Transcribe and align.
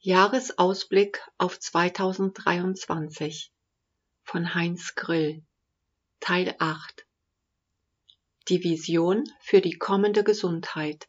Jahresausblick 0.00 1.20
auf 1.38 1.58
2023 1.58 3.50
von 4.22 4.54
Heinz 4.54 4.94
Grill 4.94 5.42
Teil 6.20 6.54
8 6.60 7.04
Die 8.46 8.62
Vision 8.62 9.24
für 9.40 9.60
die 9.60 9.72
kommende 9.72 10.22
Gesundheit 10.22 11.08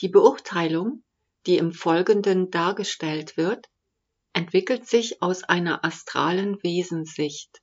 Die 0.00 0.08
Beurteilung, 0.08 1.02
die 1.44 1.58
im 1.58 1.74
Folgenden 1.74 2.50
dargestellt 2.50 3.36
wird, 3.36 3.68
entwickelt 4.32 4.86
sich 4.88 5.20
aus 5.20 5.44
einer 5.44 5.84
astralen 5.84 6.62
Wesenssicht. 6.62 7.60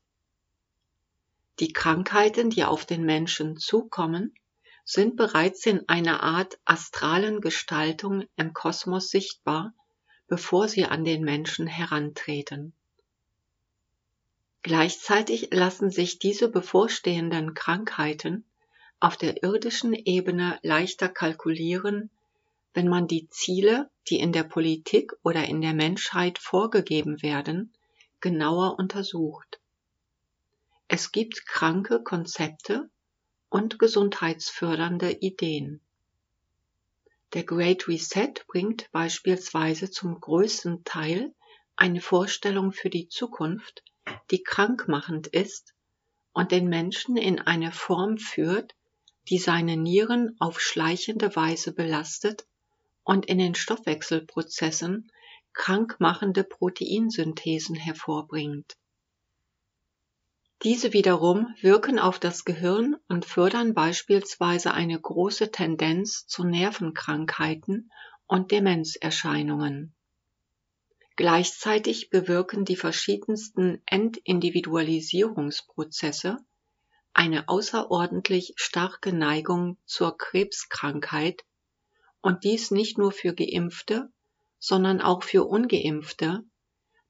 Die 1.60 1.74
Krankheiten, 1.74 2.52
die 2.52 2.66
auf 2.66 2.86
den 2.86 3.04
Menschen 3.04 3.58
zukommen, 3.58 4.36
sind 4.86 5.16
bereits 5.16 5.66
in 5.66 5.90
einer 5.90 6.22
Art 6.22 6.60
astralen 6.64 7.42
Gestaltung 7.42 8.24
im 8.38 8.54
Kosmos 8.54 9.10
sichtbar, 9.10 9.74
bevor 10.28 10.68
sie 10.68 10.86
an 10.86 11.04
den 11.04 11.24
Menschen 11.24 11.66
herantreten. 11.66 12.72
Gleichzeitig 14.62 15.50
lassen 15.52 15.90
sich 15.92 16.20
diese 16.20 16.50
bevorstehenden 16.50 17.56
Krankheiten 17.56 18.46
auf 19.00 19.18
der 19.18 19.44
irdischen 19.44 19.94
Ebene 19.94 20.60
leichter 20.62 21.10
kalkulieren, 21.10 22.10
wenn 22.74 22.88
man 22.88 23.08
die 23.08 23.28
Ziele, 23.30 23.90
die 24.10 24.20
in 24.20 24.32
der 24.32 24.44
Politik 24.44 25.14
oder 25.24 25.46
in 25.46 25.62
der 25.62 25.74
Menschheit 25.74 26.38
vorgegeben 26.38 27.22
werden, 27.22 27.74
genauer 28.22 28.78
untersucht. 28.78 29.60
Es 30.88 31.12
gibt 31.12 31.46
kranke 31.46 32.04
Konzepte, 32.04 32.90
und 33.56 33.80
gesundheitsfördernde 33.80 35.14
Ideen. 35.22 35.80
Der 37.34 37.46
Great 37.46 37.88
Reset 37.88 38.34
bringt 38.48 38.92
beispielsweise 38.92 39.90
zum 39.90 40.20
größten 40.20 40.84
Teil 40.84 41.34
eine 41.78 42.02
Vorstellung 42.02 42.74
für 42.74 42.90
die 42.90 43.08
Zukunft, 43.08 43.82
die 44.30 44.44
krankmachend 44.44 45.28
ist 45.28 45.74
und 46.34 46.52
den 46.52 46.68
Menschen 46.68 47.16
in 47.16 47.40
eine 47.40 47.72
Form 47.72 48.18
führt, 48.18 48.76
die 49.30 49.38
seine 49.38 49.78
Nieren 49.78 50.36
auf 50.40 50.60
schleichende 50.60 51.34
Weise 51.38 51.72
belastet 51.72 52.46
und 53.06 53.26
in 53.26 53.38
den 53.38 53.56
Stoffwechselprozessen 53.56 55.10
krankmachende 55.54 56.44
Proteinsynthesen 56.44 57.76
hervorbringt. 57.76 58.76
Diese 60.64 60.94
wiederum 60.94 61.54
wirken 61.62 62.00
auf 62.00 62.18
das 62.18 62.46
Gehirn 62.46 62.96
und 63.08 63.26
fördern 63.26 63.74
beispielsweise 63.74 64.74
eine 64.74 65.00
große 65.00 65.52
Tendenz 65.52 66.26
zu 66.28 66.44
Nervenkrankheiten 66.44 67.92
und 68.26 68.52
Demenzerscheinungen. 68.52 69.94
Gleichzeitig 71.18 72.10
bewirken 72.10 72.66
die 72.66 72.76
verschiedensten 72.76 73.82
Entindividualisierungsprozesse 73.86 76.38
eine 77.14 77.48
außerordentlich 77.48 78.52
starke 78.58 79.14
Neigung 79.14 79.78
zur 79.86 80.18
Krebskrankheit 80.18 81.46
und 82.22 82.44
dies 82.44 82.70
nicht 82.72 82.98
nur 82.98 83.14
für 83.14 83.34
Geimpfte, 83.34 84.10
sondern 84.60 85.00
auch 85.00 85.24
für 85.24 85.46
ungeimpfte, 85.46 86.44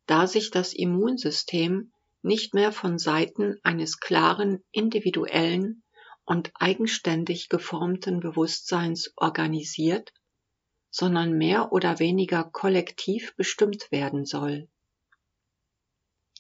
da 0.06 0.28
sich 0.28 0.52
das 0.52 0.74
Immunsystem 0.74 1.92
nicht 2.26 2.56
mehr 2.56 2.72
von 2.72 2.98
Seiten 2.98 3.60
eines 3.62 4.00
klaren, 4.00 4.64
individuellen 4.72 5.84
und 6.26 6.52
eigenständig 6.56 7.50
geformten 7.50 8.20
Bewusstseins 8.20 9.14
organisiert, 9.16 10.12
sondern 10.90 11.38
mehr 11.38 11.72
oder 11.72 12.00
weniger 12.00 12.44
kollektiv 12.44 13.36
bestimmt 13.36 13.92
werden 13.92 14.26
soll. 14.26 14.68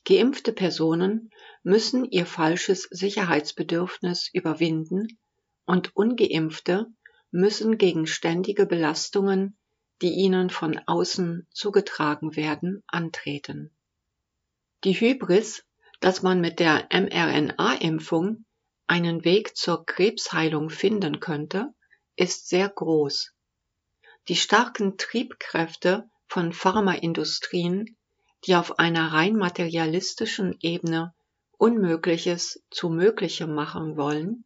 Geimpfte 0.05 0.53
Personen 0.53 1.29
müssen 1.61 2.03
ihr 2.05 2.25
falsches 2.25 2.87
Sicherheitsbedürfnis 2.89 4.29
überwinden 4.33 5.19
und 5.65 5.95
ungeimpfte 5.95 6.87
müssen 7.29 7.77
gegen 7.77 8.07
ständige 8.07 8.65
Belastungen, 8.65 9.55
die 10.01 10.13
ihnen 10.13 10.49
von 10.49 10.79
außen 10.87 11.47
zugetragen 11.51 12.35
werden, 12.35 12.83
antreten. 12.87 13.75
Die 14.83 14.93
Hybris 14.93 15.63
dass 15.99 16.21
man 16.21 16.41
mit 16.41 16.59
der 16.59 16.87
mRNA-Impfung 16.91 18.45
einen 18.87 19.23
Weg 19.23 19.55
zur 19.55 19.85
Krebsheilung 19.85 20.69
finden 20.69 21.19
könnte, 21.19 21.73
ist 22.15 22.47
sehr 22.47 22.69
groß. 22.69 23.33
Die 24.27 24.35
starken 24.35 24.97
Triebkräfte 24.97 26.09
von 26.27 26.53
Pharmaindustrien, 26.53 27.97
die 28.45 28.55
auf 28.55 28.79
einer 28.79 29.13
rein 29.13 29.35
materialistischen 29.35 30.55
Ebene 30.61 31.13
Unmögliches 31.57 32.63
zu 32.69 32.89
Möglichem 32.89 33.53
machen 33.53 33.97
wollen, 33.97 34.45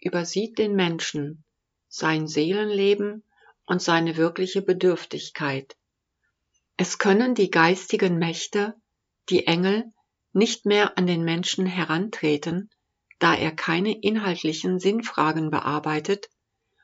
übersieht 0.00 0.58
den 0.58 0.74
Menschen, 0.74 1.44
sein 1.88 2.26
Seelenleben 2.26 3.24
und 3.66 3.82
seine 3.82 4.16
wirkliche 4.16 4.62
Bedürftigkeit. 4.62 5.76
Es 6.76 6.98
können 6.98 7.34
die 7.34 7.50
geistigen 7.50 8.18
Mächte, 8.18 8.74
die 9.28 9.46
Engel, 9.46 9.92
nicht 10.32 10.66
mehr 10.66 10.96
an 10.96 11.06
den 11.06 11.24
Menschen 11.24 11.66
herantreten, 11.66 12.70
da 13.18 13.34
er 13.34 13.52
keine 13.52 14.00
inhaltlichen 14.00 14.78
Sinnfragen 14.78 15.50
bearbeitet, 15.50 16.28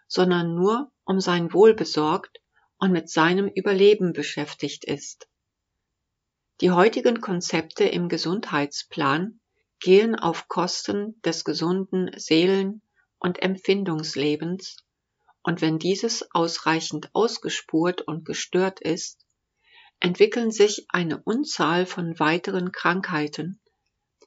sondern 0.09 0.55
nur 0.55 0.91
um 1.05 1.21
sein 1.21 1.53
Wohl 1.53 1.75
besorgt 1.75 2.41
und 2.79 2.93
mit 2.93 3.09
seinem 3.09 3.49
Überleben 3.49 4.13
beschäftigt 4.13 4.85
ist. 4.85 5.29
Die 6.61 6.71
heutigen 6.71 7.21
Konzepte 7.21 7.85
im 7.85 8.09
Gesundheitsplan 8.09 9.41
gehen 9.81 10.15
auf 10.15 10.49
Kosten 10.49 11.21
des 11.23 11.45
gesunden 11.45 12.11
Seelen- 12.17 12.83
und 13.19 13.43
Empfindungslebens, 13.43 14.79
und 15.43 15.61
wenn 15.61 15.79
dieses 15.79 16.29
ausreichend 16.35 17.11
ausgespurt 17.13 18.03
und 18.03 18.25
gestört 18.25 18.81
ist, 18.81 19.26
entwickeln 20.01 20.51
sich 20.51 20.87
eine 20.89 21.23
Unzahl 21.23 21.87
von 21.87 22.19
weiteren 22.19 22.73
Krankheiten, 22.73 23.61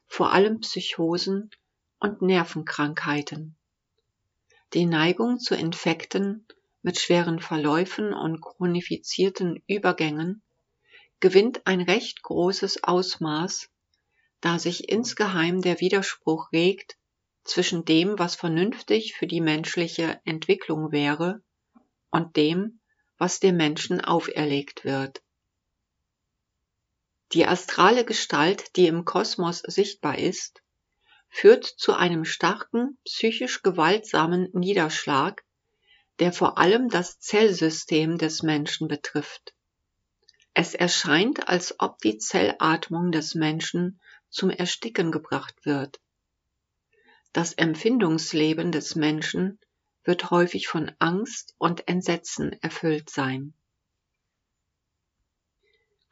vor 0.07 0.33
allem 0.33 0.59
Psychosen 0.61 1.51
und 1.99 2.21
Nervenkrankheiten. 2.21 3.55
Die 4.73 4.85
Neigung 4.85 5.39
zu 5.39 5.55
Infekten 5.55 6.47
mit 6.81 6.99
schweren 6.99 7.39
Verläufen 7.39 8.13
und 8.13 8.41
chronifizierten 8.41 9.63
Übergängen 9.67 10.41
gewinnt 11.19 11.65
ein 11.65 11.81
recht 11.81 12.21
großes 12.23 12.83
Ausmaß, 12.83 13.69
da 14.41 14.57
sich 14.57 14.89
insgeheim 14.89 15.61
der 15.61 15.79
Widerspruch 15.81 16.51
regt 16.53 16.97
zwischen 17.43 17.83
dem, 17.83 18.17
was 18.17 18.35
vernünftig 18.35 19.15
für 19.15 19.27
die 19.27 19.41
menschliche 19.41 20.21
Entwicklung 20.23 20.91
wäre, 20.91 21.41
und 22.11 22.35
dem, 22.37 22.79
was 23.17 23.39
dem 23.39 23.57
Menschen 23.57 24.01
auferlegt 24.01 24.85
wird. 24.85 25.21
Die 27.33 27.45
astrale 27.45 28.05
Gestalt, 28.05 28.75
die 28.75 28.87
im 28.87 29.05
Kosmos 29.05 29.59
sichtbar 29.59 30.17
ist, 30.17 30.61
führt 31.29 31.63
zu 31.63 31.93
einem 31.93 32.25
starken, 32.25 32.97
psychisch 33.05 33.61
gewaltsamen 33.61 34.49
Niederschlag, 34.53 35.43
der 36.17 36.33
vor 36.33 36.57
allem 36.57 36.89
das 36.89 37.19
Zellsystem 37.19 38.17
des 38.17 38.41
Menschen 38.41 38.87
betrifft. 38.87 39.53
Es 40.53 40.73
erscheint, 40.73 41.47
als 41.47 41.79
ob 41.79 41.99
die 41.99 42.17
Zellatmung 42.17 43.11
des 43.11 43.35
Menschen 43.35 44.01
zum 44.29 44.49
Ersticken 44.49 45.11
gebracht 45.11 45.65
wird. 45.65 45.99
Das 47.31 47.53
Empfindungsleben 47.53 48.71
des 48.71 48.95
Menschen 48.95 49.59
wird 50.03 50.31
häufig 50.31 50.67
von 50.67 50.91
Angst 50.97 51.53
und 51.59 51.87
Entsetzen 51.87 52.53
erfüllt 52.61 53.09
sein. 53.11 53.53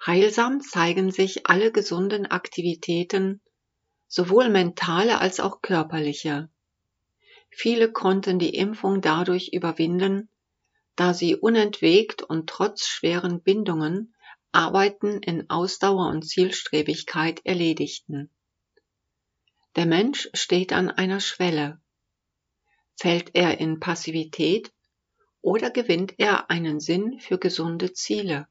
Heilsam 0.05 0.61
zeigen 0.61 1.11
sich 1.11 1.47
alle 1.47 1.71
gesunden 1.71 2.25
Aktivitäten, 2.25 3.41
sowohl 4.07 4.49
mentale 4.49 5.19
als 5.19 5.39
auch 5.39 5.61
körperliche. 5.61 6.49
Viele 7.49 7.91
konnten 7.91 8.39
die 8.39 8.55
Impfung 8.55 9.01
dadurch 9.01 9.49
überwinden, 9.53 10.29
da 10.95 11.13
sie 11.13 11.35
unentwegt 11.35 12.23
und 12.23 12.49
trotz 12.49 12.85
schweren 12.87 13.41
Bindungen 13.41 14.15
Arbeiten 14.51 15.21
in 15.21 15.49
Ausdauer 15.49 16.07
und 16.09 16.23
Zielstrebigkeit 16.23 17.41
erledigten. 17.45 18.31
Der 19.75 19.85
Mensch 19.85 20.29
steht 20.33 20.73
an 20.73 20.89
einer 20.89 21.19
Schwelle. 21.19 21.81
Fällt 22.95 23.35
er 23.35 23.59
in 23.59 23.79
Passivität 23.79 24.71
oder 25.41 25.69
gewinnt 25.69 26.15
er 26.17 26.49
einen 26.49 26.79
Sinn 26.79 27.19
für 27.19 27.37
gesunde 27.37 27.93
Ziele? 27.93 28.47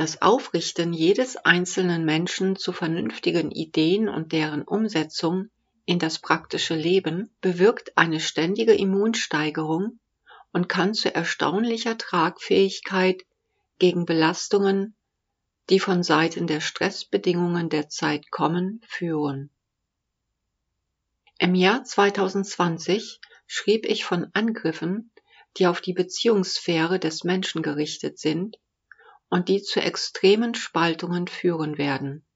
Das 0.00 0.22
Aufrichten 0.22 0.94
jedes 0.94 1.36
einzelnen 1.36 2.06
Menschen 2.06 2.56
zu 2.56 2.72
vernünftigen 2.72 3.50
Ideen 3.50 4.08
und 4.08 4.32
deren 4.32 4.62
Umsetzung 4.62 5.50
in 5.84 5.98
das 5.98 6.20
praktische 6.20 6.74
Leben 6.74 7.28
bewirkt 7.42 7.98
eine 7.98 8.18
ständige 8.18 8.72
Immunsteigerung 8.72 10.00
und 10.52 10.70
kann 10.70 10.94
zu 10.94 11.14
erstaunlicher 11.14 11.98
Tragfähigkeit 11.98 13.26
gegen 13.78 14.06
Belastungen, 14.06 14.94
die 15.68 15.80
von 15.80 16.02
Seiten 16.02 16.46
der 16.46 16.62
Stressbedingungen 16.62 17.68
der 17.68 17.90
Zeit 17.90 18.30
kommen, 18.30 18.80
führen. 18.88 19.50
Im 21.38 21.54
Jahr 21.54 21.84
2020 21.84 23.20
schrieb 23.46 23.84
ich 23.84 24.06
von 24.06 24.28
Angriffen, 24.32 25.10
die 25.58 25.66
auf 25.66 25.82
die 25.82 25.92
Beziehungssphäre 25.92 26.98
des 26.98 27.22
Menschen 27.22 27.60
gerichtet 27.60 28.18
sind 28.18 28.56
und 29.30 29.48
die 29.48 29.62
zu 29.62 29.80
extremen 29.80 30.54
Spaltungen 30.54 31.28
führen 31.28 31.78
werden. 31.78 32.26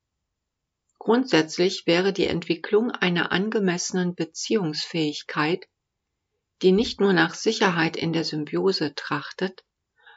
Grundsätzlich 0.98 1.86
wäre 1.86 2.14
die 2.14 2.26
Entwicklung 2.26 2.90
einer 2.90 3.30
angemessenen 3.30 4.14
Beziehungsfähigkeit, 4.14 5.68
die 6.62 6.72
nicht 6.72 7.00
nur 7.00 7.12
nach 7.12 7.34
Sicherheit 7.34 7.96
in 7.96 8.12
der 8.14 8.24
Symbiose 8.24 8.94
trachtet, 8.94 9.64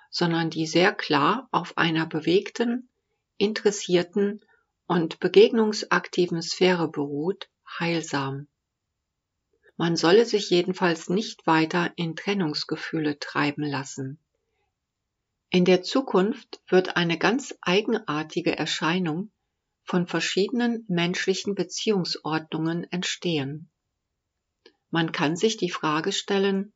sondern 0.10 0.50
die 0.50 0.66
sehr 0.66 0.94
klar 0.94 1.50
auf 1.52 1.78
einer 1.78 2.06
bewegten, 2.06 2.90
interessierten 3.38 4.42
und 4.86 5.20
begegnungsaktiven 5.20 6.42
Sphäre 6.42 6.88
beruht, 6.88 7.50
heilsam. 7.80 8.48
Man 9.76 9.96
solle 9.96 10.26
sich 10.26 10.50
jedenfalls 10.50 11.10
nicht 11.10 11.46
weiter 11.46 11.92
in 11.98 12.16
Trennungsgefühle 12.16 13.20
treiben 13.20 13.64
lassen. 13.64 14.20
In 15.50 15.64
der 15.64 15.82
Zukunft 15.82 16.62
wird 16.68 16.98
eine 16.98 17.18
ganz 17.18 17.56
eigenartige 17.62 18.58
Erscheinung 18.58 19.32
von 19.84 20.06
verschiedenen 20.06 20.84
menschlichen 20.90 21.56
Beziehungsordnungen 21.56 22.84
entstehen. 22.92 23.72
Man 24.90 25.14
kann 25.14 25.38
sich 25.38 25.56
die 25.56 25.70
Frage 25.70 26.12
stellen, 26.12 26.74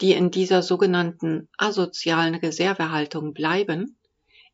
die 0.00 0.12
in 0.12 0.30
dieser 0.30 0.62
sogenannten 0.62 1.48
asozialen 1.58 2.34
Reservehaltung 2.34 3.34
bleiben, 3.34 3.98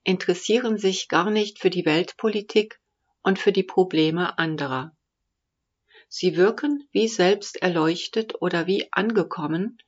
interessieren 0.05 0.79
sich 0.79 1.08
gar 1.08 1.31
nicht 1.31 1.58
für 1.58 1.70
die 1.70 1.84
Weltpolitik 1.84 2.81
und 3.23 3.38
für 3.38 3.52
die 3.52 3.62
Probleme 3.62 4.38
anderer. 4.38 4.96
Sie 6.08 6.37
wirken 6.37 6.88
wie 6.93 7.08
selbst 7.08 7.62
erleuchtet 7.62 8.40
oder 8.40 8.67
wie 8.67 8.88
angekommen 8.93 9.79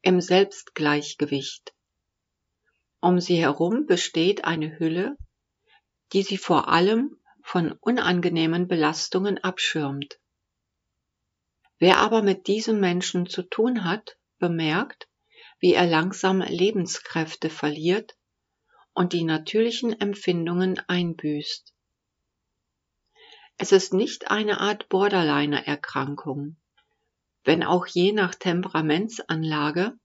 im 0.00 0.20
Selbstgleichgewicht. 0.20 1.74
Um 3.00 3.20
sie 3.20 3.36
herum 3.36 3.86
besteht 3.86 4.44
eine 4.44 4.78
Hülle, 4.78 5.16
die 6.12 6.22
sie 6.22 6.38
vor 6.38 6.68
allem 6.68 7.16
von 7.42 7.72
unangenehmen 7.72 8.66
Belastungen 8.66 9.38
abschirmt. 9.38 10.18
Wer 11.78 11.98
aber 11.98 12.22
mit 12.22 12.48
diesem 12.48 12.80
Menschen 12.80 13.26
zu 13.26 13.42
tun 13.42 13.84
hat, 13.84 14.18
bemerkt, 14.38 15.08
wie 15.60 15.74
er 15.74 15.86
langsam 15.86 16.40
Lebenskräfte 16.40 17.50
verliert 17.50 18.16
und 18.92 19.12
die 19.12 19.24
natürlichen 19.24 19.98
Empfindungen 20.00 20.80
einbüßt. 20.88 21.72
Es 23.58 23.72
ist 23.72 23.92
nicht 23.92 24.30
eine 24.30 24.60
Art 24.60 24.88
Borderliner-Erkrankung, 24.88 26.56
wenn 27.44 27.62
auch 27.62 27.86
je 27.86 28.12
nach 28.12 28.34
Temperamentsanlage 28.34 29.96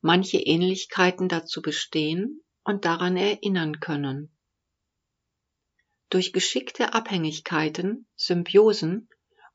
manche 0.00 0.38
Ähnlichkeiten 0.38 1.28
dazu 1.28 1.62
bestehen 1.62 2.42
und 2.64 2.84
daran 2.84 3.16
erinnern 3.16 3.80
können. 3.80 4.30
Durch 6.10 6.32
geschickte 6.32 6.94
Abhängigkeiten, 6.94 8.06
Symbiosen 8.16 9.08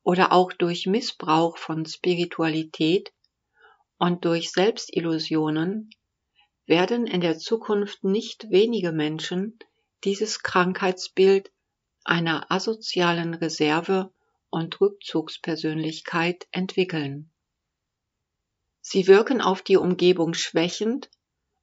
oder 0.04 0.32
auch 0.32 0.54
durch 0.54 0.86
Missbrauch 0.86 1.58
von 1.58 1.86
Spiritualität 1.86 3.12
und 3.98 4.26
durch 4.26 4.52
Selbstillusionen 4.52 5.90
werden 6.66 7.08
in 7.08 7.22
der 7.22 7.38
Zukunft 7.38 8.04
nicht 8.04 8.50
wenige 8.50 8.92
Menschen 8.92 9.58
dieses 10.04 10.44
Krankheitsbild 10.44 11.52
einer 12.04 12.52
asozialen 12.52 13.34
Reserve 13.34 14.14
und 14.50 14.80
Rückzugspersönlichkeit 14.80 16.48
entwickeln. 16.52 17.33
Sie 18.86 19.08
wirken 19.08 19.40
auf 19.40 19.62
die 19.62 19.78
Umgebung 19.78 20.34
schwächend 20.34 21.10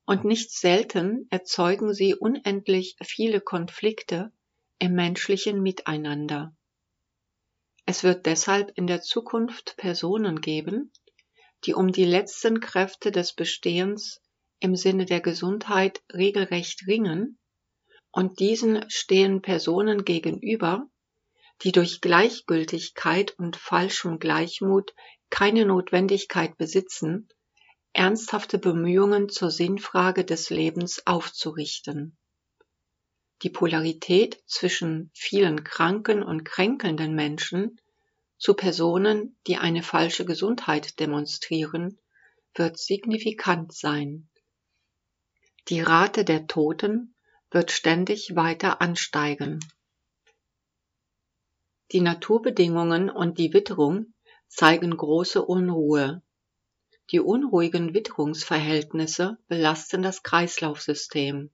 und 0.07 0.25
nicht 0.25 0.51
selten 0.51 1.27
erzeugen 1.29 1.93
sie 1.93 2.15
unendlich 2.15 2.97
viele 3.05 3.43
Konflikte 3.43 4.33
im 4.79 4.95
menschlichen 4.95 5.63
Miteinander. 5.63 6.57
Es 7.85 8.05
wird 8.05 8.25
deshalb 8.25 8.73
in 8.77 8.87
der 8.87 9.03
Zukunft 9.03 9.77
Personen 9.77 10.41
geben, 10.41 10.93
die 11.65 11.75
um 11.75 11.93
die 11.93 12.07
letzten 12.07 12.59
Kräfte 12.59 13.13
des 13.13 13.35
Bestehens 13.35 14.23
im 14.59 14.75
Sinne 14.75 15.05
der 15.05 15.21
Gesundheit 15.21 16.03
regelrecht 16.13 16.87
ringen, 16.87 17.39
und 18.13 18.41
diesen 18.41 18.89
stehen 18.91 19.43
Personen 19.43 20.07
gegenüber, 20.07 20.89
die 21.63 21.73
durch 21.73 22.01
Gleichgültigkeit 22.01 23.39
und 23.39 23.57
falschem 23.57 24.19
Gleichmut 24.19 24.95
keine 25.31 25.65
Notwendigkeit 25.65 26.57
besitzen, 26.59 27.29
ernsthafte 27.93 28.59
Bemühungen 28.59 29.29
zur 29.29 29.51
Sinnfrage 29.51 30.25
des 30.25 30.51
Lebens 30.51 31.07
aufzurichten. 31.07 32.17
Die 33.43 33.51
Polarität 33.51 34.43
zwischen 34.47 35.11
vielen 35.15 35.65
kranken 35.65 36.23
und 36.23 36.45
kränkelnden 36.45 37.15
Menschen 37.15 37.81
zu 38.37 38.55
Personen, 38.55 39.39
die 39.47 39.57
eine 39.57 39.83
falsche 39.83 40.25
Gesundheit 40.25 41.01
demonstrieren, 41.01 41.99
wird 42.55 42.79
signifikant 42.79 43.73
sein. 43.73 44.29
Die 45.69 45.81
Rate 45.81 46.25
der 46.25 46.47
Toten 46.47 47.15
wird 47.51 47.71
ständig 47.71 48.35
weiter 48.35 48.81
ansteigen. 48.81 49.61
Die 51.93 52.01
Naturbedingungen 52.01 53.11
und 53.11 53.39
die 53.39 53.53
Witterung 53.53 54.15
zeigen 54.51 54.97
große 54.97 55.43
Unruhe. 55.43 56.23
Die 57.13 57.21
unruhigen 57.21 57.95
Witterungsverhältnisse 57.95 59.39
belasten 59.47 60.03
das 60.03 60.23
Kreislaufsystem. 60.23 61.51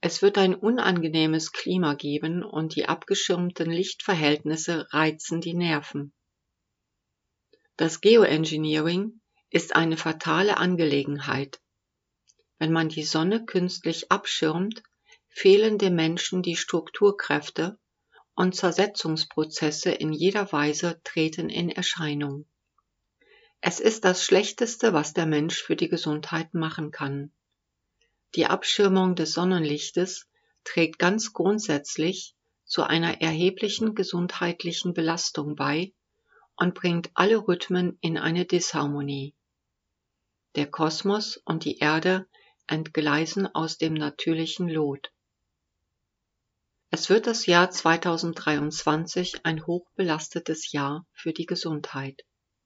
Es 0.00 0.20
wird 0.20 0.36
ein 0.36 0.54
unangenehmes 0.54 1.52
Klima 1.52 1.94
geben 1.94 2.44
und 2.44 2.76
die 2.76 2.86
abgeschirmten 2.86 3.70
Lichtverhältnisse 3.70 4.86
reizen 4.90 5.40
die 5.40 5.54
Nerven. 5.54 6.12
Das 7.76 8.02
Geoengineering 8.02 9.20
ist 9.48 9.74
eine 9.74 9.96
fatale 9.96 10.58
Angelegenheit. 10.58 11.60
Wenn 12.58 12.70
man 12.70 12.90
die 12.90 13.04
Sonne 13.04 13.46
künstlich 13.46 14.12
abschirmt, 14.12 14.82
fehlen 15.28 15.78
dem 15.78 15.94
Menschen 15.94 16.42
die 16.42 16.56
Strukturkräfte 16.56 17.78
und 18.34 18.54
Zersetzungsprozesse 18.54 19.90
in 19.90 20.12
jeder 20.12 20.50
Weise 20.52 21.00
treten 21.04 21.48
in 21.48 21.70
Erscheinung. 21.70 22.46
Es 23.60 23.80
ist 23.80 24.04
das 24.04 24.22
Schlechteste, 24.24 24.92
was 24.92 25.14
der 25.14 25.26
Mensch 25.26 25.62
für 25.62 25.76
die 25.76 25.88
Gesundheit 25.88 26.52
machen 26.52 26.90
kann. 26.90 27.32
Die 28.34 28.46
Abschirmung 28.46 29.14
des 29.14 29.32
Sonnenlichtes 29.32 30.28
trägt 30.64 30.98
ganz 30.98 31.32
grundsätzlich 31.32 32.34
zu 32.64 32.82
einer 32.82 33.20
erheblichen 33.20 33.94
gesundheitlichen 33.94 34.92
Belastung 34.92 35.54
bei 35.54 35.94
und 36.56 36.74
bringt 36.74 37.10
alle 37.14 37.36
Rhythmen 37.36 37.96
in 38.00 38.18
eine 38.18 38.44
Disharmonie. 38.44 39.34
Der 40.56 40.70
Kosmos 40.70 41.36
und 41.44 41.64
die 41.64 41.78
Erde 41.78 42.26
entgleisen 42.66 43.46
aus 43.54 43.78
dem 43.78 43.94
natürlichen 43.94 44.68
Lot. 44.68 45.13
Es 46.96 47.10
wird 47.10 47.26
das 47.26 47.46
Jahr 47.46 47.72
2023 47.72 49.40
ein 49.42 49.66
hochbelastetes 49.66 50.70
Jahr 50.70 51.04
für 51.12 51.32
die 51.32 51.44
Gesundheit. 51.44 52.22